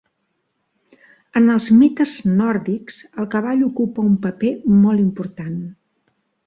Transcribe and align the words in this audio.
En 1.41 1.51
els 1.57 1.67
mites 1.81 2.15
nòrdics 2.41 2.99
el 3.25 3.31
cavall 3.37 3.63
ocupa 3.69 4.09
un 4.09 4.21
paper 4.27 4.55
molt 4.83 5.09
important. 5.09 5.59